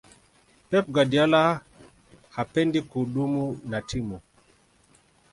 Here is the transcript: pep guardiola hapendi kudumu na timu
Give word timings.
pep 0.69 0.85
guardiola 0.95 1.41
hapendi 2.35 2.81
kudumu 2.81 3.59
na 3.69 3.81
timu 3.81 4.19